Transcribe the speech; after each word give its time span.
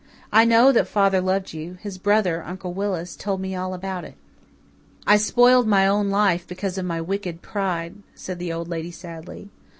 I 0.33 0.45
know 0.45 0.71
that 0.71 0.87
father 0.87 1.21
loved 1.21 1.53
you 1.53 1.77
his 1.79 1.99
brother, 1.99 2.41
Uncle 2.43 2.73
Willis, 2.73 3.15
told 3.15 3.39
me 3.39 3.53
all 3.55 3.75
about 3.75 4.03
it." 4.03 4.15
"I 5.05 5.17
spoiled 5.17 5.67
my 5.67 5.85
own 5.85 6.09
life 6.09 6.47
because 6.47 6.79
of 6.79 6.85
my 6.85 6.99
wicked 6.99 7.43
pride," 7.43 7.93
said 8.15 8.39
the 8.39 8.51
Old 8.51 8.67
Lady 8.67 8.89
sadly. 8.89 9.51